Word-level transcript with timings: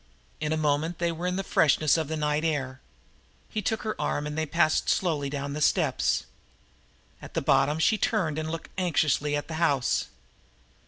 In 0.39 0.51
a 0.51 0.57
moment 0.57 0.97
they 0.97 1.11
were 1.11 1.27
in 1.27 1.35
the 1.35 1.43
freshness 1.43 1.95
of 1.95 2.07
the 2.07 2.17
night 2.17 2.43
air. 2.43 2.81
He 3.49 3.61
took 3.61 3.83
her 3.83 3.95
arm, 4.01 4.25
and 4.25 4.35
they 4.35 4.47
passed 4.47 4.89
slowly 4.89 5.29
down 5.29 5.53
the 5.53 5.61
steps. 5.61 6.25
At 7.21 7.35
the 7.35 7.39
bottom 7.43 7.77
she 7.77 7.99
turned 7.99 8.39
and 8.39 8.49
looked 8.49 8.71
anxiously 8.79 9.35
at 9.35 9.47
the 9.47 9.53
house. 9.61 10.07